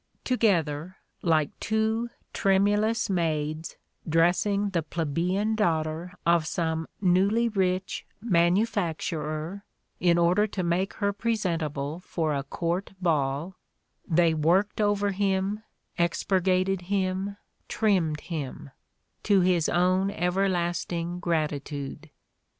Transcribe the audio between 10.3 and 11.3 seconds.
to make her